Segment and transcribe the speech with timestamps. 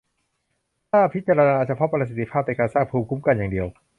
[0.91, 3.67] ถ้าพิจารณาเฉพาะประสิทธิภาพในการสร้างภูมิคุ้มกันอย่างเดียว